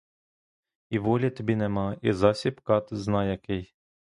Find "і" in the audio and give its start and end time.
0.89-0.99, 2.01-2.13